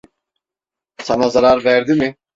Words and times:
Sana 1.09 1.29
zarar 1.37 1.63
verdi 1.65 1.95
mi? 2.01 2.13